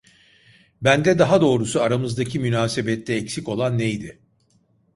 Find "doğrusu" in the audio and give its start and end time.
1.41-1.81